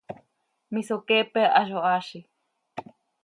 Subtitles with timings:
[0.73, 2.19] misoqueepe ha zo haazi!